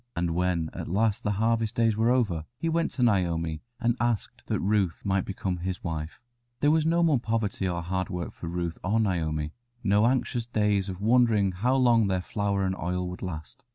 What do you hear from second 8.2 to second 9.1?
now for Ruth or